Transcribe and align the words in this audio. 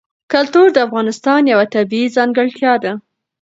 کلتور 0.33 0.67
د 0.73 0.77
افغانستان 0.87 1.41
یوه 1.53 1.65
طبیعي 1.75 2.07
ځانګړتیا 2.17 2.73
ده. 2.83 2.93